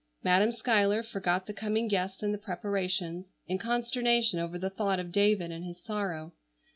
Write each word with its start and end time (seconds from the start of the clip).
Madam 0.23 0.51
Schuyler 0.51 1.03
forgot 1.03 1.45
the 1.45 1.53
coming 1.53 1.87
guests 1.87 2.23
and 2.23 2.33
the 2.33 2.39
preparations, 2.39 3.27
in 3.47 3.59
consternation 3.59 4.39
over 4.39 4.57
the 4.57 4.71
thought 4.71 4.99
of 4.99 5.11
David 5.11 5.51
and 5.51 5.63
his 5.63 5.77
sorrow. 5.83 6.31